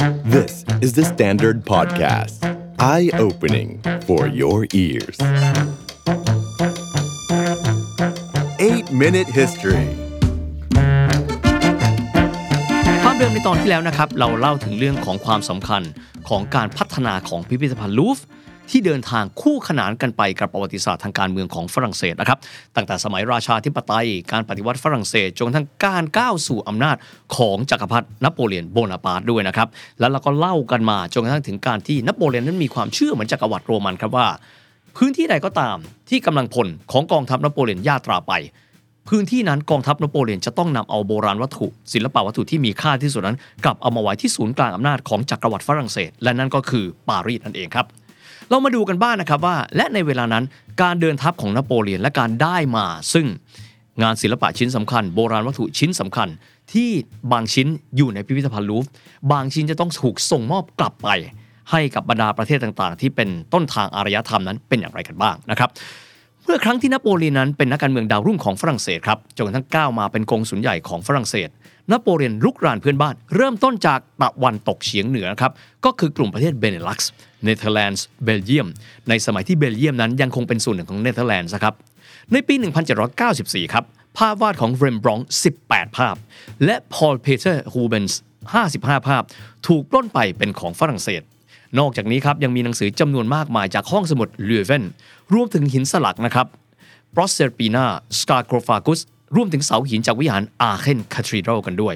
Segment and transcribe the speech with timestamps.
[0.00, 2.38] This is the Standard Podcast.
[2.78, 5.18] Eye-opening for your ears.
[8.58, 9.86] 8-Minute History
[13.02, 15.82] ภาพเดิมในตอนที่แล้วนะครับ เราเล่าถึงเรื่องของความสำคัญ
[16.28, 18.26] ของการพัฒนาของพิพิธภัณฑ์ลูฟร์
[18.70, 22.38] ที่เดินทางคู่ขนานกันไปกับประวัติศาสตร์ทางการเมืองของฝรั่งเศสนะครับ
[22.76, 26.96] ตั้งแต่สมัยราชาธิปไตย การปฏิวัติฝรั่งเศสจนทั่งการก้าวสู่อำนาจ
[27.36, 29.68] ของจักรพรรดินโปเลียนโบนาปาร์ตด้วยนะครับ
[30.00, 34.26] แล้วเราก็เล่ากันมาจนกระทั่งถึงการที่นโปเลียนนั้นมีความเชื่อเหมือนจักรวรรดิโรมันครับว่า
[34.96, 35.76] พื้นที่ใดก็ตาม
[36.08, 38.32] ที่กำลังพลของกองทัพนโปเลียนยาตราไป
[39.08, 47.86] พื้นที่นั้นกองทัพนโปเลียนจะต้องนำเอาโบราณวัตถุ ศิลปวัตถุที่มีค่าที่สุดนั้น กลับเอามาไว้ที่ศูนย์กลางอำนาจของจักรวรรดิฝรั่งเศส และนั่นก็คือปารีสนั่นเองครับ
[48.50, 50.44] เรามาดูกันบ้างนะครับว่า และในเวลานั้น
[50.82, 53.26] การเดินทัพของนโปเลียนและการได้มาซึ่ง
[54.02, 56.28] งานศิลปะชิ้นสำคัญ โบราณวัตถุชิ้นสำคัญ
[56.72, 56.90] ที่
[57.32, 58.90] บางชิ้นอยู่ในพิพิธภัณฑ์ลูฟวร์
[59.32, 61.08] บางชิ้นจะต้องถูกส่งมอบกลับไป
[61.70, 65.70] ให้กับบรรดาประเทศต่างๆ ที่เป็นต้นทางอารยธรรมนั้นเป็นอย่างไรกันบ้างนะครับ
[66.44, 71.48] เมื่อครั้งที่นโปเลียนนั้นเป็นนักการเมืองดาวรุ่งของฝรั่งเศสครับจนกระทั่งก้าวมาเป็นกงสุลใหญ่ของฝรั่งเศส
[71.90, 75.52] นโปเลียนรุกรานเพื่อนบ้าน เริ่มต้นจากตะวันตกเฉียงเหนือครับ
[75.84, 77.10] ก็คือกลุ่มประเทศเบเนลักซ์
[77.44, 78.68] เนเธอร์แลนด์เบลเยียม
[79.08, 81.74] ในสมัยที่เบลเยียมนั้นยังคงเป็นส่วนหนึ่งของเนเธอร์แลนด์นะครับ
[82.32, 82.54] ในปี
[83.14, 83.84] 1794 ครับ
[84.18, 85.20] ภาพวาดของเรมบรันต์
[85.58, 86.16] 18 ภาพ
[86.64, 88.20] และพอลเพเทอร์รูเบนส์
[88.62, 89.22] 55 ภาพ
[89.66, 91.22] ถูกปล้นไปเป็นของฝรั่งเศส
[91.78, 94.84] นอกจากนี้ครับยังมีหนังสือจำนวนมากมายจากห้องสมุดลูเวน
[95.32, 96.46] รวมถึงหินสลักนะครับ
[97.14, 99.00] Proserpina sarcophagus
[99.34, 101.94] รวมถึงเสาหินจากวิหารอาเคน Cathedral กันด้วย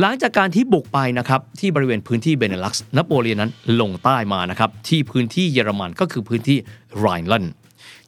[0.00, 6.58] หลังจากการที่บุกไปนะครับที่บริเวณพื้นที่เบเนลักซ์นโปเลียนนั้นลงใต้มานะครับที่พื้นที่เยอรมันก็คือพื้นที่
[6.98, 7.52] ไรน์แลนด์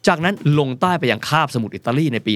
[0.07, 2.33] จากนั้นลงใต้ไปยังคาบสมุทรอิตาลีในปี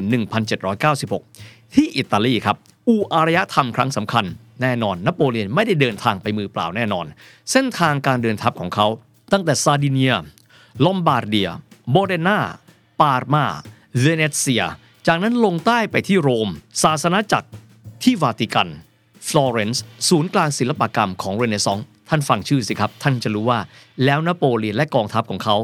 [0.82, 4.26] 1796 ที่อิตาลีครับ อู่อารยธรรมครั้งสำคัญ
[4.62, 7.06] แน่นอนนโปเลียนไม่ได้เดินทางไปมือเปล่าแน่นอน
[7.52, 8.88] เส้นทางการเดินทัพของเขา
[9.32, 10.16] ตั้งแต่ซาร์ดิเนีย
[10.86, 11.50] ลอมบาร์เดีย
[11.92, 12.38] โมเดนา
[13.02, 13.46] ปาร์มา
[14.00, 14.64] เวเนเซีย
[15.08, 16.50] จากนั้นลงใต้ไปที่โรม
[16.84, 17.50] ศาสนาจักร
[18.04, 18.70] ที่วาติกัน
[19.28, 23.60] ฟลอเรนซ์ ศูนย์กลางศิลปกรรมของเรเนซองส์ท่านฟังชื่อสิครับ ท่านจะรู้ว่า
[24.06, 25.56] แล้วนโปเลียนและกองทัพของเขา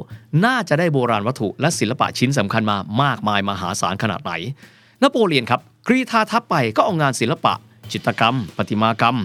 [0.45, 4.31] น่าจะได้โบราณวัตถุและศิลปะชิ้นสำคัญมามากมายมหาศาลขนาดไหน
[5.01, 7.53] นโปเลียนครับ กรีธาทัพไปก็เอางานศิลปะ
[7.91, 9.17] จิตรกรรม ประติมากรรม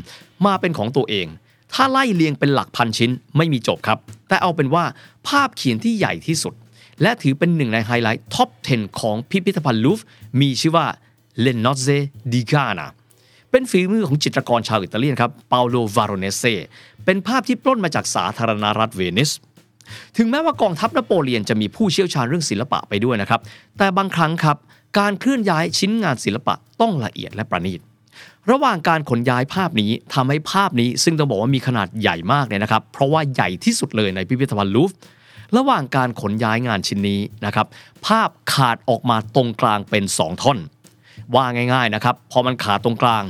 [0.47, 1.27] มาเป็นของตัวเอง
[1.75, 3.99] ถ้าไล่เรียงเป็นหลักพันชิ้นไม่มีจบครับ
[4.29, 4.85] แต่เอาเป็นว่า
[5.29, 6.55] ภาพเขียนที่ใหญ่ที่สุด
[7.03, 10.01] และถือเป็นหนึ่งในไฮไลท์ top 10 ของพิพิธภัณฑ์ลูฟวร์
[10.41, 10.87] มีชื่อว่า
[11.45, 11.99] Le Nozze
[12.33, 12.87] di Cana
[13.51, 16.43] เป็นฝีมือของจิตรกรชาวอิตาเลียนครับเปาโลเวโรเนเซ
[17.05, 19.31] เป็นภาพที่ปล้นมาจากสาธารณรัฐเวนิส
[20.17, 23.41] ถึงแม้ว่ากองทัพนโปเลียนจะมีผู้เชี่ยวชาญเรื่องศิลปะไปด้วยนะครับ
[23.79, 24.57] แต่บางครั้งครับ
[24.99, 27.81] การเคลื่อนย้ายชิ้นงานศิลปะต้องละเอียดและประณีต
[28.51, 34.91] ระหว่างการขนย้ายภาพนี้ทำให้ภาพนี้ซึ่งต้องบอกว่ามีขนาดใหญ่มากเลยนะครับ เพราะว่าใหญ่ที่สุดเลยในพิพิธภัณฑ์ลูฟ
[35.57, 37.67] ระหว่างการขนย้ายงานชิ้นนี้นะครับ
[38.07, 40.59] ภาพขาดออกมาตรงกลางเป็น 2 ท่อน
[41.35, 43.25] ว่าง่ายๆนะครับพอมันขาดตรงกลาง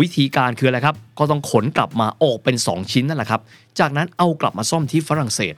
[0.00, 3.40] วิธีการคืออะไรครับ ก็ต้องขนกลับมาออกเป็น 2 ชิ้นนั่นแหละครับ
[3.78, 5.54] จากนั้นเอากลับมาซ่อมที่ฝรั่งเศส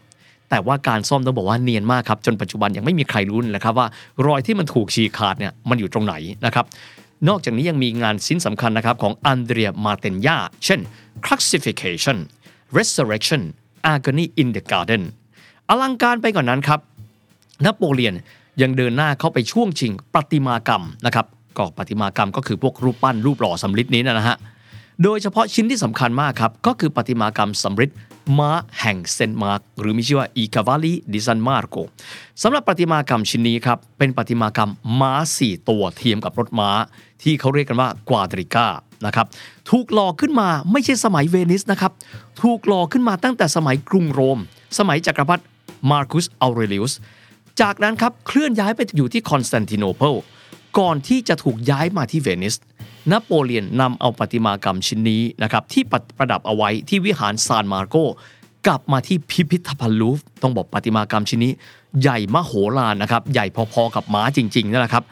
[0.50, 3.86] แต่ว่าการซ่อมต้องบอกว่าเนียนมากครับจนปัจจุบันยังไม่มีใครรู้เลยครับว่า
[4.26, 6.14] รอยที่มันถูกฉีกขาดเนี่ยมันอยู่ตรงไหน
[6.46, 6.64] นะครับ
[7.28, 10.80] นอกจากนี้ยังมีงานชิ้นสำคัญนะครับของอันเดรียมาเตนยาเช่น
[11.24, 12.18] crucifixion
[12.76, 13.42] resurrection
[13.92, 15.02] agony in the garden
[15.70, 16.80] อลังการไปกว่านั้นครับ
[17.64, 18.14] นโปเลียน
[18.62, 21.26] ยังเดินหน้าเข้าไปช่วงชิงประติมากรรมนะครับ
[21.56, 24.36] ก็ประติมากรรมก็คือพวกรูปปั้นรูปหล่อสำริดนี้นะฮะ
[25.02, 27.90] โดยเฉพาะชิ้นที่สำคัญมากครับก็คือประติมากรรมสำริด
[28.38, 28.50] ม้า
[28.80, 31.76] แห่งเซนต์มาร์กหรือมีชื่อว่า I Cavalli di San Marco
[32.42, 34.70] สำหรับประติมากรรมชิ้นนี้ครับเป็นประติมากรรม
[35.00, 36.70] ม้า 4 ตัวเทียมกับรถม้า
[37.22, 38.66] ที่เขาเรียกกันว่า quadriga
[39.06, 39.26] นะครับ
[39.70, 41.92] ถูกหล่อขึ้นมาไม่ใช่สมัยเวนิสนะครับ
[42.42, 44.38] ถูกหล่อขึ้นมาตั้งแต่สมัยกรุงโรม
[44.78, 45.42] สมัยจักรพรรดิ
[45.90, 46.92] มาร์คุสออเรลิอุส
[47.60, 50.14] จากนั้นครับเคลื่อนย้ายไปอยู่ที่คอนสแตนติโนเปิล
[50.78, 52.54] ก่อนที่จะถูกย้ายมาที่เวนิส
[53.10, 55.82] นโปเลียนนำเอาประติมากรรมชิ้นนี้นะครับที่
[56.18, 57.96] ประดับเอาไว้ที่วิหารซานมาโก
[58.66, 61.52] กลับมาที่พิพิธภัณฑ์ลูฟต้องบอกประติมากรรมชิ้นนี้
[62.00, 65.04] ใหญ่มโหฬารนะครับใหญ่พอๆกับม้าจริงๆนั่นแหละครับ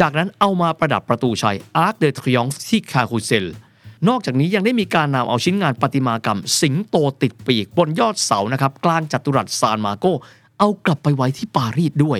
[0.00, 3.46] จากนั้นเอามาประดับประตูชัย Arc de Triomphe du Carrousel
[4.08, 10.06] นอกจากนี้ยังได้มีการนำเอาชิ้นงานประติมากรรม สิงโตติดปีกบนยอดเสานะครับกลางจัตุรัสซานมาโก
[10.58, 12.18] เอากลับไปไว้ที่ปารีสด้วย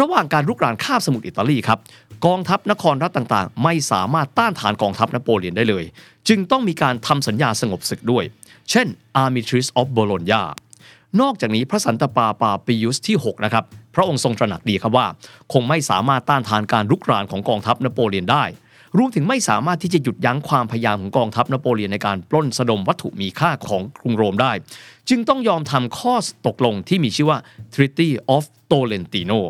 [0.00, 1.78] ระหว่างการรุกรานคาบสมุทรอิตาลีครับ
[2.26, 5.84] กองทัพนครรัฐต่างๆ ไม่สามารถต้านทานกองทัพนโปเลียนได้เลย
[6.28, 8.24] จึงต้องมีการทำสัญญาสงบศึกด้วย
[8.70, 8.86] เช่น
[9.22, 10.42] Armistice of Bologna
[11.20, 15.06] นอกจากนี้พระสันตะปาปาปิยุสที่ 6 นะครับ พระองค์ทรงตระหนักดีครับว่า
[15.52, 18.44] คงไม่สามารถต้านทานการรุกรานของกองทัพนโปเลียนได้
[18.98, 24.52] รวมถึงไม่สามารถที่จะหยุดยั้งความพยายามของกองทัพนโปเลียนในการปล้นสะดมวัตถุมีค่าของกรุงโรมได้
[25.08, 26.14] จึงต้องยอมทำข้อ
[26.46, 27.38] ตกลงที่มีชื่อว่า
[27.74, 29.40] Treaty of Tolentino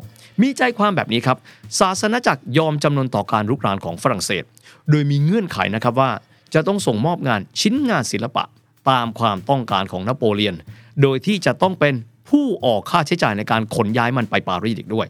[0.42, 1.38] มีใจความแบบนี้ครับ
[1.80, 4.44] ศาสนาจักรยอมจำนนต่อการรุกรานของฝรั่งเศส
[4.90, 6.10] โดยมีเงื่อนไขนะครับว่า
[6.54, 8.44] จะต้องส่งมอบงานชิ้นงานศิลปะ
[8.90, 10.54] ตามความต้องการของนโปเลียน
[11.02, 11.94] โดยที่จะต้องเป็น
[12.28, 15.06] ผู้ออกค่าใช้จ่ายในการขนย้ายมันไปปารีสอีกด้วย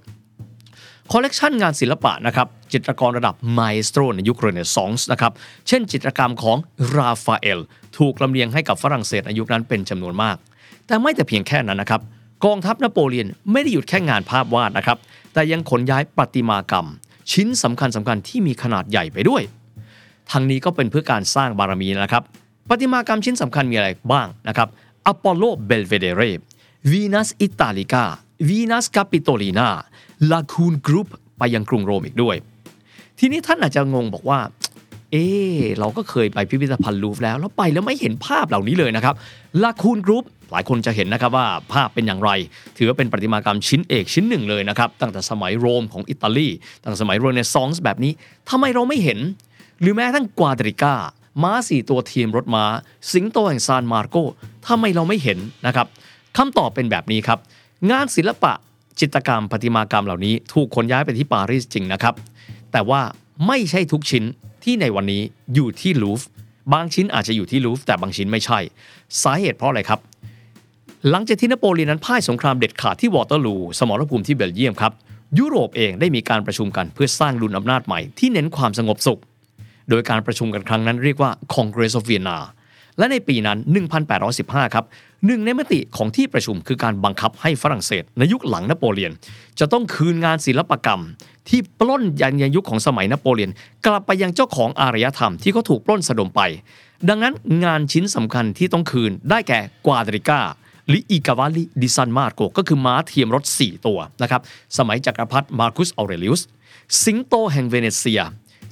[1.15, 5.33] คอลเลกชันงานศิลปะนะครับจิตรกรระดับ maestro ในยุคเรเนซองส์นะครับ
[5.69, 6.57] เช่นจิตรกรรมของ
[6.97, 7.61] ราฟาเอล
[7.99, 10.37] ถูกลำเลียงให้กับฝรั่งเศสในยุคนั้นเป็นจำนวนมาก
[10.87, 12.01] แต่ไม่แต่เพียงแค่นั้นนะครับ
[12.45, 14.99] กองทัพนโปเลียนไม่ได้หยุดแค่งานภาพวาดนะครับ
[15.33, 16.87] แต่ยังขนย้ายประติมากรรม
[17.33, 19.43] ชิ้นสำคัญสำคัญที่มีขนาดใหญ่ไปด้วย
[20.31, 22.23] ทั้งนี้ก็เป็นเพื่อการสร้างบารมีนะครับ
[22.69, 24.69] ประติมากรรมชิ้นสำคัญมีอะไรบ้างนะครับ
[25.07, 26.23] Apollo Belvedere
[26.91, 28.05] Venus Italica
[28.49, 29.69] Venus Capitolina
[30.31, 31.09] Laocoön Group
[31.39, 32.37] ไปยังกรุงโรมอีกด้วย
[33.19, 34.41] ทีนี้ท่านอาจจะงงบอกว่า
[35.13, 35.17] เอ
[35.57, 39.15] อเราก็เคยไปพิพิธภัณฑ์ลูฟแล้ว แล้วไปแล้วไม่เห็นภาพเหล่านี้เลยนะครับ
[39.63, 42.31] Laocoön Groupหลายคนจะเห็นนะครับว่าภาพเป็นอย่างไร
[42.77, 46.49] ถือว่าเป็นประติมากรรมชิ้นเอกชิ้นหนึ่งเลยนะครับ ตั้งแต่สมัยโรมของอิตาลี
[46.85, 48.13] ตั้งสมัยโรเนซองส์แบบนี้
[48.51, 49.19] ทำไมเราไม่เห็น
[49.81, 50.95] หรือแม้ทั้งกวาดริก้า
[51.43, 52.65] ม้าสี่ตัวทีมรถม้า
[53.13, 54.17] สิงโตแห่งซานมาร์โก
[54.69, 55.87] ทำไมเราไม่เห็นนะครับ
[56.37, 57.39] คำตอบเป็นแบบนี้ครับ
[57.91, 58.53] งานศิลปะ
[59.01, 62.15] จิตรกรรมประติมากรรมเหล่านี้ถูกขนย้ายไปที่ปารีสจริงนะครับ
[62.73, 63.01] แต่ว่า
[63.47, 64.25] ไม่ใช่ทุกชิ้น
[64.65, 65.23] ที่ในวันนี้
[65.55, 66.29] อยู่ที่ลูฟ์
[66.73, 68.59] บางชิ้นอาจจะอยู่ที่ลูฟ์แต่บางชิ้นไม่ใช่
[69.23, 70.01] สาเหตุเพราะอะไรครับ
[71.11, 74.93] หลังจากที่นโปเลียนนั้นพ่ายสงครามเด็ดขาดที่วอเตอร์ลู สมรภูมิที่เบลเยียมครับ
[75.39, 79.21] ยุโรปเองได้มีการประชุมกันเพื่อสร้างดุลอำนาจใหม่ที่เน้นความสงบสุข
[79.91, 82.39] โดยการประชุมกันครั้งนั้นเรียกว่า Congress of Vienna
[82.99, 83.59] และในปีนั้น
[84.17, 84.85] 1815 ครับ
[85.27, 89.13] หนึ่งในมติของที่ประชุมคือการบังคับให้ฝรั่งเศส ในยุคหลังนโปเลียน
[89.61, 91.03] จะต้องคืนงานศิลปกรรม
[91.49, 93.51] ที่ปล้นยันในยุคของสมัยนโปเลียน
[93.87, 96.41] กลับไปยังเจ้าของอารยธรรมที่เขาถูกปล้นสะดมไป
[97.09, 97.35] ดังนั้น
[97.65, 100.41] งานชิ้นสำคัญที่ต้องคืนได้แก่ quadriga
[100.89, 104.41] หรือ I Cavalli di San Marco ก็คือม้าเทียมรถ 4 ตัวนะครับ
[104.79, 106.43] สมัยจักรพรรดิมาร์คุสออเรลิอุส
[107.05, 108.21] สิงโตแห่งเวเนเซีย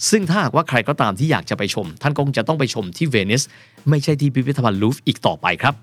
[0.09, 3.43] ซึ่งถ้าหากว่าใครก็ตามที่อยากจะไปชม ท่านคงจะต้องไปชมที่เวนิส
[3.89, 5.75] ไม่ใช่ที่พิพิธภัณฑ์ลูฟอีกต่อไปครับ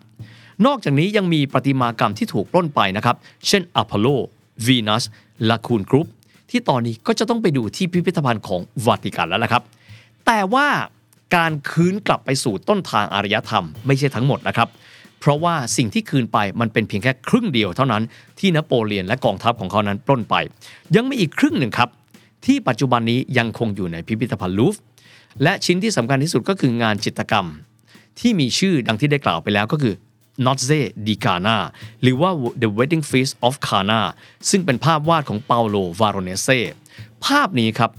[0.65, 3.15] นอกจากนี้ยังมีประติมากรรมที่ถูกปล้นไปนะครับ
[3.47, 4.07] เช่นอพอลโล
[4.65, 5.03] วีนัส
[5.50, 6.07] Laocoön Group
[6.49, 9.63] ที่ตอนนี้ก็จะต้องไปดูที่พิพิธภัณฑ์ของวาติกันแล้วนะครับ
[10.25, 10.67] แต่ว่า
[11.35, 14.69] การคืนกลับไปสู่ต้นทางอารยธรรมไม่ใช่ทั้งหมดนะครับ
[15.19, 18.03] เพราะว่าสิ่งที่คืนไปมันเป็นเพียงแค่ครึ่งเดียวเท่านั้น
[18.39, 20.35] ที่นโปเลียนและกองทัพของเขานั้นปล้นไป
[20.95, 21.89] ยังมีอีกครึ่งหนึ่งครับ
[22.45, 24.81] ที่ปัจจุบันนี้ยังคงอยู่ในพิพิธภัณฑ์ลูฟ์
[25.44, 27.45] และชิ้นที่สำคัญที่สุดก็คืองานจิตรกรรม
[28.19, 29.95] ที่มีชื่อดังที่ได้กล่าวไปแล้วก็คือ
[30.45, 31.57] Nozze di Cana
[32.01, 32.31] หรือว่า
[32.62, 34.01] The Wedding Feast of Cana
[34.50, 36.48] ซึ่งเป็นภาพวาดของเปาโลเวโรเนเซ
[37.25, 37.92] ภาพนี้ครับ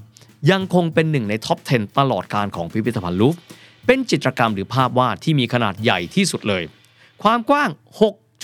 [0.51, 3.35] ยังคงเป็นหนึ่งใน top 10 ตลอดการของพิพิธภัณฑ์ลูฟ
[3.87, 6.63] เป็นจิตรกรรมหรือภาพวาดที่มีขนาดใหญ่ที่สุดเลย
[7.23, 7.71] ความกว้าง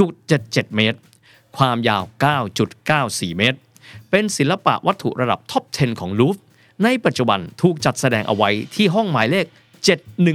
[0.00, 0.98] 6.77 เมตร
[1.58, 2.04] ความยาว
[2.70, 3.58] 9.94 เมตร
[4.16, 6.36] เป็นศิลปะวัตถุระดับ top 10 ของลูฟ
[6.84, 9.46] ในปัจจุบันถูกจัดแสดงเอาไว้ที่ห้องหมายเลข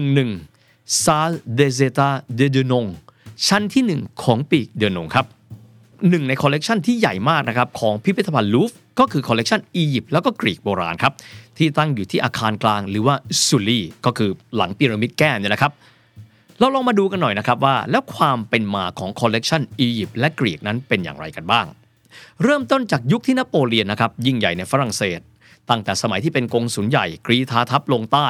[0.06, 2.88] 711 Salle des États de Denon
[3.48, 5.26] ชั้นที่ 1 ของปีกเดนงครับ
[6.10, 11.14] หนึ่งในคอลเลกชันที่ใหญ่มากนะครับของพิพิธภัณฑ์ลูฟก็คือคอลเลกชันอียิปต์แล้วก็กรีกโบราณครับ
[11.58, 13.16] ที่ตั้งอยู่ที่อาคารกลางหรือว่า
[13.46, 15.72] ซูลีก็คือหลังพีระมิดแก้วเนี่ยนะครับ
[16.60, 21.68] เราลองมาดูกันหน่อยนะครับว่า แล้วความเป็นมาของคอลเลกชันอียิปต์และกรีกนั้นเป็นอย่างไรกันบ้าง
[22.44, 25.20] เริ่มต้นจากยุคที่นโปเลียนนะครับยิ่งใหญ่ในฝรั่งเศส
[25.70, 28.28] ตั้งแต่สมัยที่เป็นกงสุลใหญ่กรีธาทัพลงใต้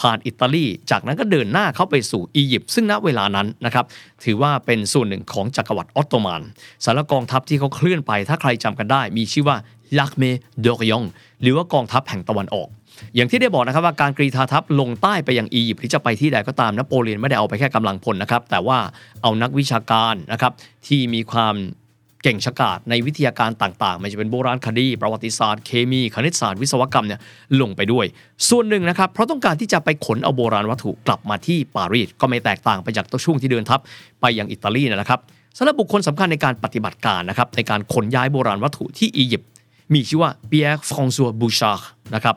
[0.00, 3.84] ผ่านอิตาลี จากนั้นก็เดินหน้าเข้าไปสู่อียิปต์ซึ่งณเวลานั้นนะครับ
[4.24, 6.42] ถือว่าเป็นส่วนหนึ่งของจักรวรรดิออตโตมัน
[6.84, 9.56] สารกองทัพที่เขาเคลื่อนไปถ้าใครจำกันได้ มีชื่อว่า
[9.98, 10.24] ลักเม
[10.64, 11.02] ดอริอง
[11.42, 12.68] หรือว่ากองทัพแห่งตะวันออก
[13.14, 18.78] อย่างที่ได้บอกนะครับว่าการกรีธาทัพลงใต้ไปยังอียิปต์หรือจะไปที่ใดก็ตามนโปเลียนไม่ได้เอาไปแค่กำลังพลนะครับแต่ว่า
[19.22, 20.52] เอานักวิชาการนะครับ
[20.86, 21.54] ที่มีความ
[22.24, 27.20] เก่งฉกาจในวิทยาการต่างๆ ไม่ว่าจะเป็นโบราณคดี ประวัติศาสตร์ เคมี คณิตศาสตร์ วิศวกรรมเนี่ย
[27.60, 28.06] ลงไปด้วย
[28.48, 33.80] ส่วนหนึ่งนะครับ เพราะต้องการที่จะไปขนเอาโบราณวัตถุกลับมาที่ปารีส ก็ไม่แตกต่างไปจากตัวช่วงที่เดินทัพ
[34.20, 35.20] ไปยังอิตาลีนะครับ
[35.56, 39.48] สำหรับบุคคลสำคัญในการปฏิบัติการนะครับในการขนย้ายโบราณวัตถุที่อียิปต์
[39.94, 42.34] มีชื่อว่าเปียร์ฟรองซัวบูชาร์นะครับ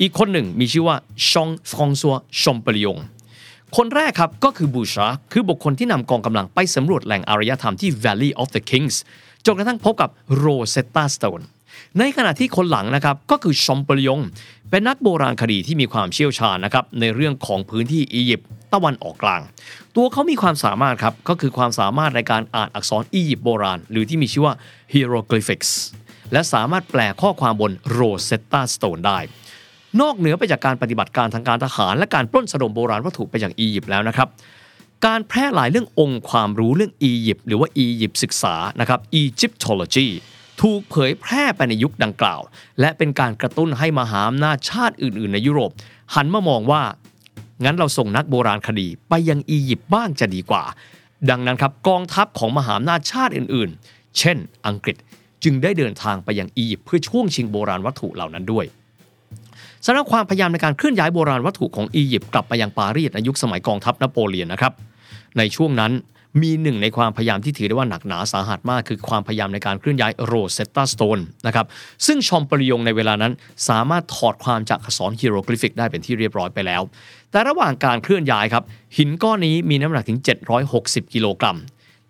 [0.00, 0.96] อีกคนหนึ่งมีชื่อว่า
[1.30, 2.96] ชองฟรองซัวชอมเปริอง
[3.78, 8.96] คนแรกครับก็คือบูชาคือบุคคลที่นำกองกำลังไปสำรวจแหล่งอารยธรรมที่ Valley of the Kings
[9.46, 11.40] จนกระทั่งพบกับ Rosetta Stone
[11.98, 14.20] ในขณะที่คนหลังนะครับก็คือชองโปลิยง
[14.70, 19.42] เป็นนักโบราณคดีที่มีความเชี่ยวชาญนะครับในเรื่องของพื้นที่อียิปต์ตะวันออกกลาง
[19.96, 24.54] ตัวเขามีความสามารถครับก็คือความสามารถในการอ่านอักษรอียิปต์โบราณ หรือที่มีชื่อว่า
[24.92, 25.70] hieroglyphics
[26.32, 29.18] และสามารถแปลข้อความบน Rosetta Stone ได้
[30.00, 34.28] นอกเหนือไปจากการปฏิบัติการทางการทหาร และการปล้นสะดมโบราณวัตถุไปจากอียิปต์แล้วนะครับ
[35.06, 40.08] การแพร่หลายเรื่ององค์ความรู้เรื่องอียิปต์หรือว่าอียิปต์ศึกษานะครับ Egyptology
[40.60, 42.40] ถูกเผยแพร่ไปในยุคดังกล่าว
[42.80, 45.70] และเป็นการกระตุ้นให้มหาอำนาจชาติอื่น ๆ ในยุโรป
[46.14, 46.82] หันมามองว่า
[47.64, 50.64] งั้นเราส่งนักโบราณคดีไปยังอียิปต์บ้างจะดีกว่า
[51.30, 54.96] ดังนั้นครับกองทัพของมหาอำนาจชาติอื่น ๆ เช่น อังกฤษ
[55.44, 58.66] จึงได้เดินทางไปยังอียิปต์เพื่อช่วงชิงโบราณวัตถุเหล่านั้นด้วย
[59.86, 64.72] สำหรับความพยายามในการเคลื่อนย้ายโบราณวัตถุของอียิปต์กลับไปยังปารีสในยุคสมัยกองทัพนโปเลียนนะครับ
[65.38, 65.92] ในช่วงนั้น
[66.42, 71.66] มีหนึ่งในความพยายามที่ถือได้ว่าหนักหนาสาหัสมาก คือความพยายามในการเคลื่อนย้ายโรเซตตาสโตนนะครับ
[72.06, 73.32] ซึ่งชอมปริยงในเวลานั้น
[73.68, 76.82] สามารถถอดความจากอักษรฮีโรกลิฟิกได้เป็นที่เรียบร้อยไปแล้ว
[77.30, 78.64] แต่ระหว่างการเคลื่อนย้ายครับ
[78.96, 80.18] หินก้อนนี้มีน้ำหนักถึง
[80.66, 81.58] 760 กิโลกรัม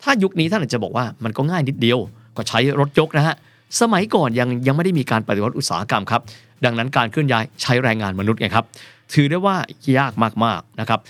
[0.03, 1.99] ถ้ายุคนี้ท่านอาจจะบอกว่ามันก็ง่ายนิดเดียว
[2.37, 3.37] ก็ใช้รถยกนะฮะ
[3.81, 6.23] สมัยก่อนยังยังไม่ได้มีการปฏิวัติอุตสาหกรรมครับ
[6.65, 8.65] ดังนั้นการเคลื่อนย้ายใช้แรงงานมนุษย์ไงครับ
[9.13, 9.57] ถือได้ว่า
[9.99, 10.13] ยาก
[10.45, 11.01] มากๆนะครับ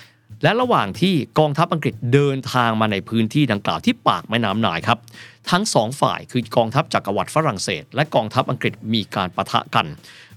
[0.42, 4.98] และระหว่างที่กองทัพอังกฤษเดินทางมาในพื้นที่ดังกล่าวที่ปากแม่น้ำนายครับ
[5.50, 9.86] ทั้งสองฝ่ายคือกองทัพจักรวรรดิฝรั่งเศส และกองทัพอังกฤษมีการปะทะกัน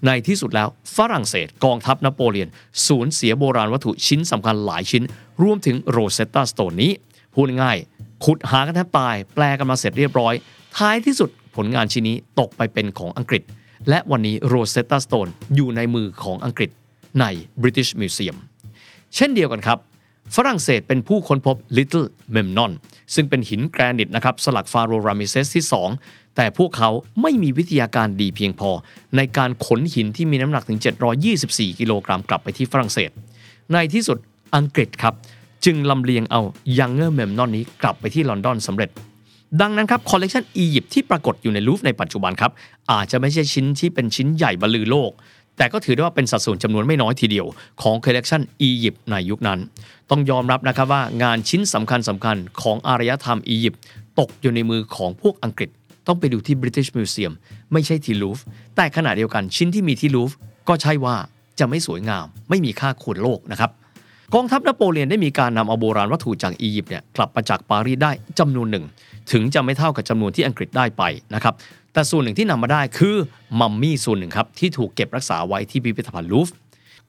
[0.06, 0.68] ในที่สุดแล้ว
[0.98, 2.50] ฝรั่งเศส กองทัพนโปเลียน
[2.88, 5.04] สูญเสียโบราณวัตถุชิ้นสำคัญหลายชิ้น
[5.44, 6.92] รวมถึงโรเซตตาสโตนนี้
[7.34, 7.78] พูดง่าย
[8.26, 10.34] ขุดหากันแทบตาย แปลกันมาเสร็จเรียบร้อย
[10.78, 13.44] ท้ายที่สุด ผลงานชิ้นนี้ตกไปเป็นของอังกฤษ
[13.90, 16.70] และวันนี้โรเซตตาสโตนอยู่ในมือของอังกฤษ
[17.20, 17.26] ใน
[17.62, 18.38] British Museum
[19.16, 19.80] เช่นเดียวกันครับ
[20.36, 22.72] ฝรั่งเศสเป็นผู้ค้นพบ Little Memnon
[23.14, 25.66] ซึ่งเป็นหินแกรนิตนะครับสลักฟาโรห์รามิเซสที่
[26.00, 26.90] 2 แต่พวกเขา
[27.22, 28.70] ไม่มีวิทยาการดีเพียงพอ
[29.18, 30.80] ในการขนหินที่มีน้ำหนักถึง
[31.30, 33.10] 724 กิโลกรัมกลับไปที่ฝรั่งเศส
[33.74, 34.18] ในที่สุด
[34.56, 35.14] อังกฤษครับ
[35.66, 36.42] จึงลำเลียงเอา
[36.78, 38.90] Younger Memnon นี้กลับไปที่ลอนดอนสำเร็จ
[39.62, 42.52] ดังนั้นครับคอลเลกชันอียิปต์ที่ปรากฏอยู่ในลูฟในปัจจุบันครับ
[42.92, 45.12] อาจจะไม่ใช่ชิ้นที่เป็นชิ้นใหญ่บรรลือโลก
[45.58, 47.48] แต่ก็ถือได้ว่าเป็นสัดส่วนจำนวนไม่น้อยทีเดียว
[47.82, 49.60] ของคอลเลกชันอียิปต์ในยุคนั้น
[50.10, 53.82] ต้องยอมรับนะครับว่างานชิ้นสำคัญสำคัญของอารยธรรมอียิปต์
[54.20, 55.70] ตกอยู่ในมือของพวกอังกฤษ
[56.08, 57.34] ต้องไปดูที่ British Museum
[57.74, 58.40] ไม่ใช่ที่ลูฟ
[58.76, 60.32] แต่ขณะเดียวกันชิ้นที่มีที่ลูฟ
[60.68, 61.16] ก็ใช่ว่า
[61.60, 63.72] จะไม่สวยงาม ไม่มีค่าควรโลกนะครับ
[64.34, 68.86] กองทัพนโปเลียนได้มีการนำเอาโบราณวัตถุจากอียิปต์เนี่ยกลับมาจากปารีสได้จำนวนหนึ่ง
[69.32, 71.04] ถึงจะไม่เท่ากับจำนวนที่อังกฤษได้ไป
[71.36, 71.54] นะครับ
[71.94, 73.16] แต่ส่วนหนึ่งที่นำมาได้คือ
[73.60, 76.50] มัมมี่ส่วนหนึ่งครับที่ถูกเก็บรักษาไว้ที่พิพิธภัณฑ์ลูฟ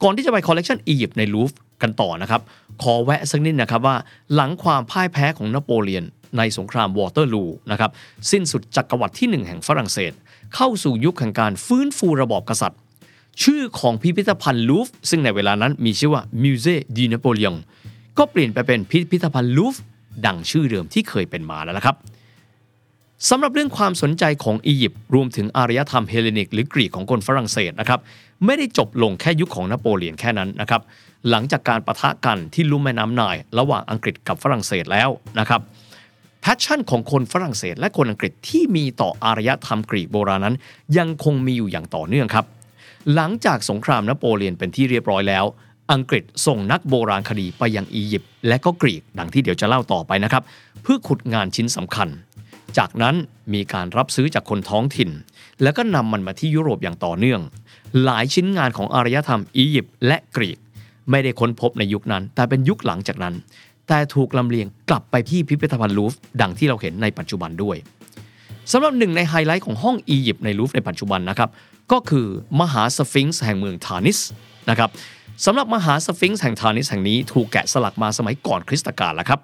[0.03, 2.41] ก่อนที่จะไปคอลเลกชันอียิปต์ในลูฟกันต่อนะครับ
[2.81, 3.95] ขอแวะสักนิดนะครับว่า
[4.33, 6.03] หลังความพ่ายแพ้ของนโปเลียน
[6.37, 7.91] ในสงครามวอเตอร์ลูนะครับ
[8.31, 10.13] สิ้นสุดจักรวรรดิที่หนึ่งแห่งฝรั่งเศส
[10.55, 12.79] เข้าสู่ยุคแห่งการฟื้นฟูระบอบกษัตริย์
[13.43, 17.55] ชื่อของพิพิธภัณฑ์ลูฟซึ่งในเวลานั้นมีชื่อว่า Musée du Napoléon
[18.17, 19.75] ก็เปลี่ยนไปเป็นพิพิธภัณฑ์ลูฟ
[20.25, 21.95] ดังชื่อเดิมที่เคยเป็นมาแล้วนะครับ
[23.29, 27.99] สำหรับเรื่องความสนใจของอียิปต์รวมถึงอารยธรรมเฮเลนิก หรือกรีกของคนฝรั่งเศสนะครับ
[28.45, 30.81] ไม่ได้จบลงแค่ยุคของนโปเลียนแค่นั้นนะครับ
[31.29, 35.61] หลังจากการปะทะกันที่ลุ่มแม่น้ำไนล์ระหว่างอังกฤษกับฝรั่งเศสแล้วนะครับ
[36.41, 40.55] passion ของคนฝรั่งเศสและคนอังกฤษที่มีต่ออารยธรรมกรีกโบราณนั้น
[40.97, 42.45] ยังคงมีอยู่อย่างต่อเนื่องครับ
[43.15, 45.45] หลังจากสงครามนโปเลียนเป็นที่เรียบร้อยแล้ว
[45.91, 50.43] อังกฤษส่งนักโบราณคดีไปยังอียิปต์และก็กรีกดังที่เดี๋ยวจะเล่าต่อไปนะครับ
[50.83, 52.09] เพื่อขุดงานชิ้นสำคัญ
[52.77, 53.15] จากนั้น
[53.53, 55.09] มีการรับซื้อจากคนท้องถิ่น
[55.61, 57.41] แล้วก็นำมันมาที่ยุโรปอย่างต่อเนื่อง
[58.03, 60.57] หลายชิ้นงานของอารยธรรมอียิปต์และกรีก
[61.09, 63.33] ไม่ได้ค้นพบในยุคนั้น แต่เป็นยุคหลังจากนั้น
[63.87, 67.77] แต่ถูกลำเลียงกลับไปที่พิพิธภัณฑ์ลูฟ์ดังที่เราเห็นในปัจจุบันด้วย
[68.71, 71.49] สำหรับหนึ่งในไฮไลท์ของห้องอียิปต์ในลูฟ์ในปัจจุบันนะครับ
[71.91, 72.27] ก็คือ
[72.61, 74.19] มหาสฟิงซ์แห่งเมืองทานิส
[74.69, 74.89] นะครับ
[75.45, 79.39] สำหรับมหาสฟิงซ์แห่งทานิสแห่งนี้ถูกแกะสลักมาสมัยก่อนคริสตกาลแล้วครับ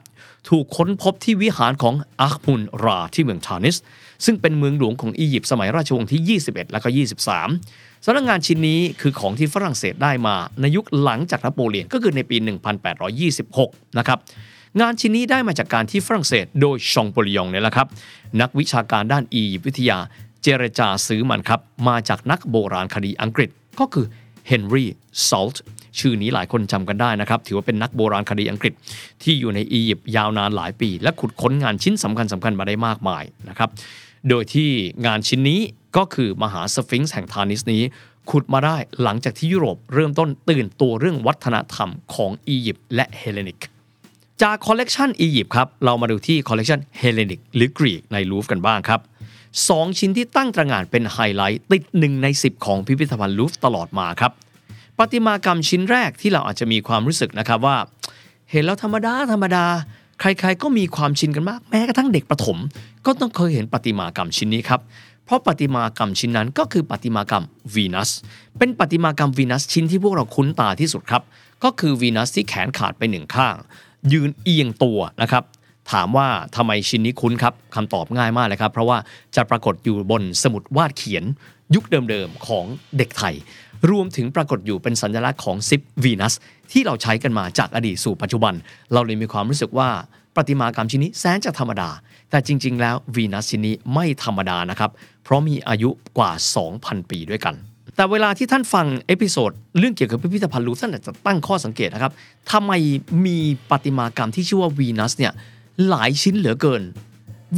[0.50, 3.76] ถูกค้นพบที่วิหารของอัคมุนราที่เมืองทานิส
[4.26, 6.88] ซึ่งเป็นเมืองหลวงของอียิปต์สมัยราชวงศ์ที่ 21 และก็
[7.46, 12.38] 23สำนักงานชิ้นนี้คือของที่ฝรั่งเศสได้มาในยุคหลังจากนโปเลียนก็คือในปี
[13.18, 14.20] 1826 นะครับ
[14.82, 17.88] งานชิ้นนี้ได้มาจากการที่ฝรั่งเศสโดยชองโปลิยองเนี่ยแหละครับ
[18.42, 19.98] นักวิชาการด้านอียิปต์วิทยา
[20.44, 24.06] เจรจาซื้อมันครับ มาจากนักโบราณคดีอังกฤษก็คือ
[24.48, 24.90] เฮนรี่
[25.28, 25.64] ซอลต์
[26.00, 28.74] ชื่อนี้หลายคนจำกันได้นะครับ ถือว่าเป็นนักโบราณคดีอังกฤษ
[29.24, 33.70] ที่อยู่ในอียิปต์ยาวนานหลายปี และขุดค้นงานชิ้นสำคัญสำคัญมาได้มากมายนะครับ
[34.30, 34.70] โดยที่
[35.06, 35.60] งานชิ้นนี้
[35.98, 37.84] ก็คือมหาสฟิงซ์แห่งทานิสนี้
[38.32, 43.60] ขุดมาได้หลังจากที่ยุโรปเริ่มต้นตื่นตัวเรื่องวัฒนธรรมของอียิปต์และเฮเลนิก
[44.42, 49.00] จากคอลเลกชันอียิปต์ครับเรามาดูที่คอลเลกชันเฮเลนิกหรือกรีกในลูฟกันบ้างครับ
[49.69, 54.31] สองชิ้นที่ตั้งตระหง่านเป็นไฮไลท์ติดหนึ่งใน 10 ของพิพิธภัณฑ์ลูฟร์ตลอดมาครับ
[54.98, 57.77] ประติมากรรมชิ้นแรกที่เราอาจจะมีความรู้สึกนะครับว่า
[58.51, 59.65] เห็นแล้วธรรมดาธรรมดา
[60.19, 62.57] ใครๆก็มีความชินกันมาก แม้กระทั่งเด็กประถม
[63.05, 64.81] ก็ต้องเคยเห็นประติมากรรมชิ้นนี้ครับ
[65.25, 67.43] เพราะประติมากรรมชิ้นนั้นก็คือประติมากรรม
[67.75, 68.10] วีนัส
[68.57, 71.24] เป็นประติมากรรมวีนัสชิ้นที่พวกเราคุ้นตาที่สุดครับ
[71.63, 73.55] ก็คือวีนัสที่แขนขาดไปหนึ่งข้าง
[74.13, 75.43] ยืนเอียงตัวนะครับ
[75.92, 78.98] ถามว่าทำไมชิ้นนี้คุ้นครับคำตอบง่ายมากเลยครับ เพราะว่า
[79.36, 81.24] จะปรากฏอยู่บนสมุดวาดเขียน
[81.75, 82.66] ยุคเดิมๆของ
[82.98, 83.36] เด็กไทย
[83.92, 86.34] รวมถึงปรากฏอยู่เป็นสัญลักษณ์ของซิปวีนัส
[86.72, 88.54] ที่เราใช้กันมาจากอดีตสู่ปัจจุบัน
[88.94, 89.90] เราเลยมีความรู้สึกว่า
[90.36, 91.90] ประติมากรรมชิ้นนี้แสนจะธรรมดา
[92.30, 94.92] แต่จริง ๆ แล้ววีนัสชิ้นนี้ไม่ธรรมดานะครับ
[95.24, 96.32] เพราะมีอายุกว่า
[96.70, 97.56] 2,000 ปีด้วยกัน
[97.96, 102.12] แต่เวลาที่ท่านฟัง episode เรื่องเกี่ยวกับพิพิธภัณฑ์ลูฟท่านอาจจะตั้งข้อสังเกตนะครับ
[102.52, 102.72] ทำไม
[103.25, 103.38] มี
[103.70, 105.34] ประติมากรรมที่ชื่อว่าวีนัสเนี่ย
[105.89, 106.84] หลายชิ้นเหลือเกิน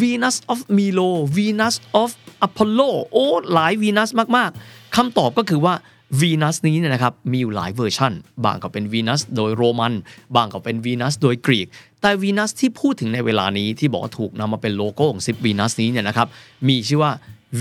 [0.01, 2.12] Venus of Milo Venus of
[2.48, 5.74] Apollo โอ้หลายวีนัสมากๆคำตอบก็คือว่า
[6.22, 8.13] วีนัสนี้เนี่ยนะครับมีอยู่หลายเวอร์ชัน
[8.45, 9.93] บ้างก็เป็นวีนัสโดยโรมัน
[10.36, 11.67] บ้างก็เป็นวีนัสโดยกรีก
[12.01, 16.27] แต่วีนัสที่พูดถึงในเวลานี้ที่บอกว่าถูกนำมาเป็นโลโก้ของซิปวีนัสนี้เนี่ยนะครับ
[16.67, 17.12] มีชื่อว่า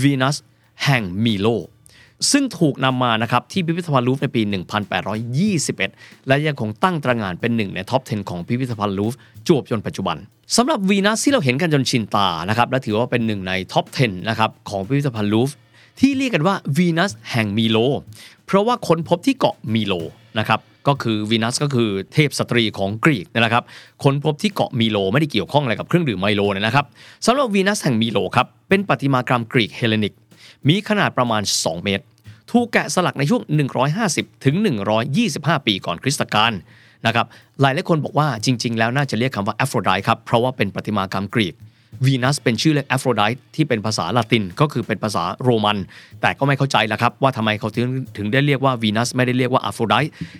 [0.01, 0.35] วีนัส
[0.85, 1.47] แห่งมิโล
[2.31, 4.41] ซึ่งถูกนำมานะครับที่พิพิธภัณฑ์ลูฟในปี
[5.53, 9.13] 1821 และยังคงตั้งตระหง่านเป็นหนึ่งใน top 10 ของพิพิธภัณฑ์ลูฟ
[9.47, 10.17] จวบจนปัจจุบัน
[10.57, 15.49] สำหรับวีนัสที่เราเห็นกันจนชินตานะครับและถือว่าเป็นหนึ่งใน top 10 นะครับของพิพิธภัณฑ์ลูฟ
[15.99, 17.77] ที่เรียกกันว่าวีนัสแห่งมิโล
[18.45, 19.93] เพราะว่าค้นพบที่เกาะมิโล
[20.39, 23.63] นะครับก็คือวีนัสก็คือเทพสตรีของกรีกนะครับ
[24.03, 26.85] ค้นพบที่เกาะมิโลไม่ได้เกี่ยวข้องอะไรกับเครื่องดื่มไมโลนะครับ
[27.25, 30.13] สำหรับวีนัสแห่งมิโลครับเป็นประติมากรรมกรีกเฮเลนิก
[30.69, 32.03] มีขนาดประมาณ 2 เมตร
[32.51, 33.41] ถูกแกะสลักในช่วง
[33.93, 34.55] 150 ถึง
[35.11, 36.53] 125 ปีก่อนคริสตกาล
[37.05, 37.25] นะครับ
[37.61, 41.55] หลายหลายคนบอกว่าจริง ๆ แล้วน่าจะเรียกคำว่าแอฟโรไดท์ครับ เพราะว่าเป็นประติมากรรมกรีก
[42.05, 43.21] วีนัสเป็นชื่อเรียกแอฟโรได
[43.55, 45.77] ท์ที่เป็นภาษาละตินก็คือเป็นภาษาโรมัน
[46.21, 49.95] แต่ก็ไม่เข้าใจละครับ ว่าทำไมเขาถึงถึงได้เรียกว่าวีนัสไม่ได้เรียกว่าแอฟโรไดท์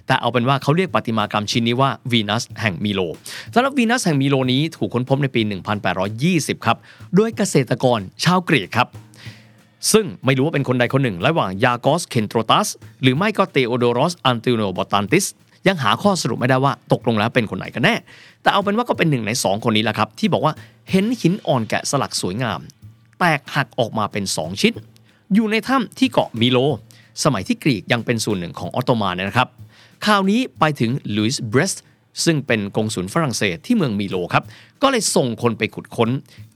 [0.07, 3.01] แต่เอาเป็นว่าเขาเรียกประติมากรรมชิ้นนี้ว่าวีนัสแห่งมิโล
[3.53, 5.41] สำหรับวีนัสแห่งมิโลนี้ถูกค้นพบในปี
[6.03, 6.77] 1820 ครับ
[7.15, 8.87] โดยเกษตรกรชาวกรีกครับ
[9.91, 12.67] ซึ่งไม่รู้ว่าเป็นคนใดคนหนึ่ง ระหว่างยอร์กอสเคนโทรตัส
[13.01, 15.25] หรือไม่ก็เตโอโดรอสอันติโนบอตันติส
[15.67, 17.95] ยังหาข้อสรุปไม่ได้ว่าตกลงแล้วเป็นคนไหนกันแน่
[18.41, 20.53] แต่เอาเป็นว่าก็เป็นหนึ่งในสองคนนี้แหละครับ ที่บอกว่า
[20.91, 22.59] เห็นหินอ่อนแกะสลักสวยงาม
[23.19, 24.73] แตกหักออกมาเป็น 2 ชิ้น
[25.33, 26.57] อยู่ในถ้ำที่เกาะมิโล
[27.23, 29.47] สมัยที่กรีกยังเป็นส่วนหนึ่งของออตโตมันนะครับ
[30.05, 31.83] ข่าวนี้ไปถึงลุยส์เบรสต์
[32.23, 34.43] ซึ่งเป็นกงสุลฝรั่งเศสที่เมืองมิโลครับ
[34.81, 36.09] ก็เลยส่งคนไปขุดค้น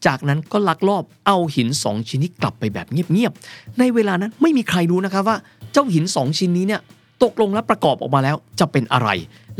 [0.05, 5.37] จากนั้นก็ลักลอบเอาหิน2ชิ้นนี้กลับไปแบบเงียบๆ ในเวลานั้นไม่มีใครรู้นะครับว่า
[5.71, 6.81] เจ้าหิน2ชิ้นนี้เนี่ย
[7.23, 9.09] ตกลงและประกอบออกมาแล้วจะเป็นอะไร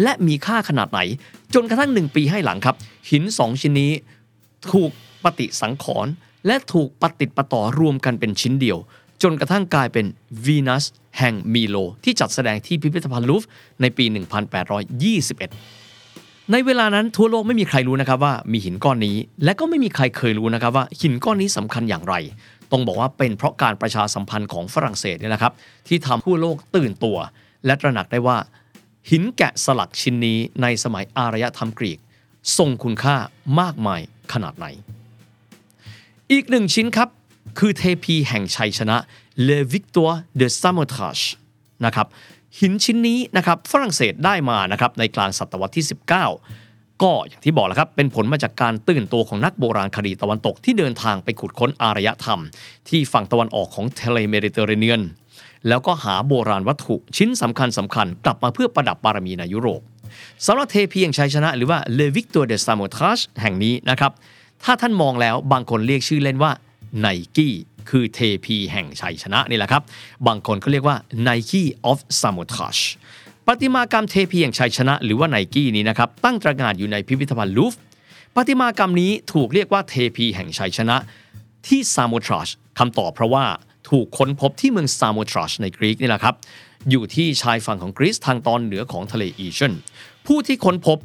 [0.04, 1.00] และมีค่าขนาดไหน
[1.54, 2.76] จนกระทั่งหนึ่งปีให้หลังครับ
[3.10, 3.92] หิน2ชิ้นนี้
[4.72, 4.92] ถูก
[5.24, 6.12] ปฏิสังขรณ์
[6.48, 8.78] และถูกปฏิดประต่อรวมกันเป็นชิ้นเดียว
[9.24, 10.06] จนกระทั่งกลายเป็น
[10.46, 10.84] วีนัส
[11.20, 13.44] แห่งมิโล ที่จัดแสดงที่พิพิธภัณฑ์ลูฟ
[13.82, 15.79] ในปี 1821
[16.52, 22.16] ในเวลานั้นทั่วโลกไม่มีใครรู้นะครับว่ามีหินก้อนนี้ และก็ไม่มีใครเคยรู้นะครับว่าหินก้อนนี้สำคัญอย่างไร
[22.72, 25.54] ต้องบอกว่าเป็นเพราะการประชาสัมพันธ์ของฝรั่งเศสเนี่ยนะครับ
[25.88, 27.18] ที่ทำทั่วโลกตื่นตัว
[27.66, 28.38] และตระหนักได้ว่า
[29.10, 32.00] หินแกะสลักชิ้นนี้ในสมัยอารยธรรมกรีก
[32.58, 33.16] ทรงคุณค่า
[33.60, 34.02] มากมาย
[34.34, 34.66] ขนาดไหน
[36.32, 37.10] อีกหนึ่งชิ้นครับ
[37.60, 38.98] คือเทพีแห่งชัยชนะ
[39.48, 41.26] Le Victoire de Samothrace
[41.86, 42.08] นะครับ
[42.58, 52.42] หินชิ้นนี้นะครับฝรั่งเศสได้มานะครับในกลางศตวรรษที่ 19 ก็อย่างที่บอกแล้วครับเป็นผลมาจากการตื่นตัวของนักโบราณคดีตะวันตกที่เดินทางไปขุดค้นอารยธรรม
[52.90, 55.02] ที่ฝั่งตะวันออกของทะเลเมดิเตอร์เรเนียน
[55.68, 59.82] แล้วก็หาโบราณวัตถุชิ้นสำคัญสำคัญกลับมาเพื่อประดับบารมีในยุโรป
[60.46, 64.12] สำหรับเทพีแห่งชัยชนะ หรือว่า Le Victor de Samothrace แห่งนี้นะครับ
[64.64, 66.52] ถ้าท่านมองแล้วบางคนเรียกชื่อเล่นว่า
[67.00, 67.54] ไนกี้
[67.90, 69.84] คือเทพีแห่งชัยชนะนี่แหละครับ
[70.28, 70.98] บางคนก็เรียกว่า
[71.28, 72.84] Nike of Samothrace
[73.46, 77.80] ประติมากรรมเทพีแห่งชัยชนะ หรือว่าไนกี้นี้นะครับตั้งตระหง่านอยู่ในพิพิธภัณฑ์ลูฟ์
[78.36, 80.98] ประติมากรรมนี้ถูกเรียกว่าเทพีแห่งชัยชนะ
[81.68, 82.50] ที่ซาโมทรัช
[82.80, 83.46] คำตอบเพราะว่า
[83.90, 86.36] ถูกค้นพบที่เมืองซาโมทรัชในกรีกนี่แหละครับ
[86.90, 89.74] อยู่ที่ชายฝั่งของกรีซทางตอนเหนือของทะเลอีเจียน
[90.26, 90.98] ผู้ที่ค้นพบ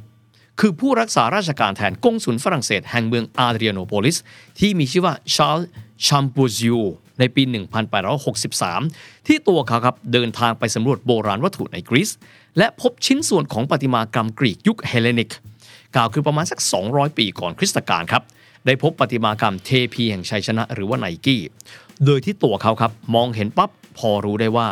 [0.60, 4.16] คือผู้รักษาราชการแทนกงสุลฝรั่งเศสแห่งเมืองอาเดรียโนโปลิส
[4.58, 5.60] ที่มีชื่อว่าชาร์ล
[6.06, 6.74] ชองปัวโซ
[7.18, 7.42] ในปี
[8.14, 12.10] 1863 ที่ตัวเขาครับเดินทางไปสำรวจโบราณวัตถุในกรีซ
[12.58, 15.30] และพบชิ้นส่วนของประติมากรรมกรีกยุคเฮเลนิก
[15.94, 18.22] กล่าวคือประมาณสัก 200 ปีก่อนคริสตกาลครับ
[18.66, 21.42] ได้พบประติมากรรมเทพีแห่งชัยชนะหรือว่าไนกี้
[22.04, 24.68] โดยที่ตัวเขาครับมองเห็นปั๊บพอรู้ได้ว่า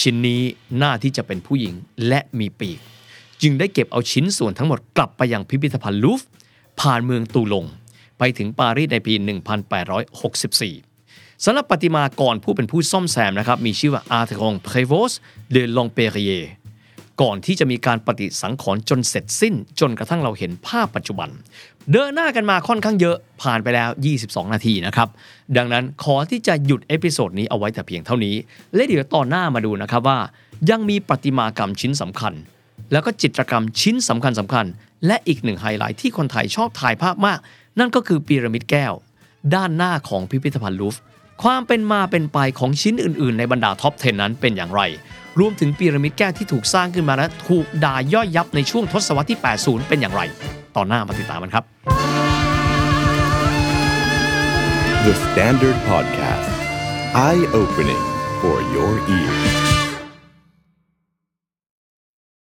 [0.00, 0.42] ชิ้นนี้
[0.82, 1.74] น่าที่จะเป็นผู้หญิง
[2.08, 2.78] และมีปีก
[3.42, 6.20] จึงได้เก็บเอาชิ้นส่วนทั้งหมดกลับไปยังพิพิธภัณฑ์ลูฟ
[6.80, 7.64] ผ่านเมืองตูลง
[8.18, 9.14] ไปถึงปารีสในปี
[10.68, 15.12] 1864สำหรับประติมากรผู้เป็นผู้ซ่อมแซมนะครับมีชื่อว่าอาร์เทองเพรโวส
[15.52, 16.34] เดลองเปเรีย
[17.22, 21.28] ก่อนที่จะมีการปฏิสังขรณ์จนเสร็จสิ้น จนกระทั่งเราเห็นภาพปัจจุบัน
[21.92, 23.90] เดินหน้ากันมาค่อนข้างเยอะผ่านไปแล้ว
[24.22, 25.08] 22 นาทีนะครับ
[25.56, 28.34] ดังนั้นขอที่จะหยุด episode นี้เอาไว้แต่เพียงเท่านี้
[28.74, 30.18] และเดี๋ยวตอนหน้ามาดูนะครับว่า
[30.70, 32.32] ยังมีประติมากรรมชิ้นสำคัญ
[32.92, 34.66] แล้วก็จิตรกรรมชิ้นสำคัญสำคัญ
[35.06, 37.38] และอีกหนึ่งไฮไลท์ที่คนไทยชอบถ่ายภาพมาก
[37.78, 38.92] นั่นก็คือพีระมิดแก้ว
[39.54, 41.02] ด้านหน้าของพิพิธภัณฑ์ลูฟ์
[41.42, 44.82] ความเป็นมาเป็นไปของชิ้นอื่น ๆ ในบรรดา top 10 นั้นเป็นอย่างไร
[45.38, 50.22] รวมถึงพีระมิดแก้วที่ถูกสร้างขึ้นมาและถูกด่าย่อยยับในช่วงทศวรรษที่ 80 เป็นอย่างไร
[50.76, 51.64] ตอนหน้ามาติดตามกันครับ
[55.06, 56.50] The Standard Podcast.
[57.14, 58.04] Eye opening
[58.40, 59.53] for your ears.